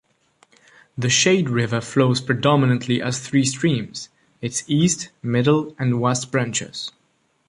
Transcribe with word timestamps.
The 0.97 1.11
Shade 1.11 1.47
River 1.47 1.79
flows 1.79 2.21
predominantly 2.21 2.99
as 3.03 3.19
three 3.19 3.45
streams, 3.45 4.09
its 4.41 4.63
east, 4.67 5.09
middle, 5.21 5.75
and 5.77 6.01
west 6.01 6.31
branches. 6.31 6.91